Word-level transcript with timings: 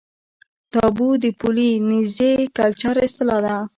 تابو 0.73 1.09
د 1.23 1.25
پولي 1.39 1.69
نیزي 1.89 2.31
کلچر 2.57 2.95
اصطلاح 3.05 3.39
ده. 3.45 3.55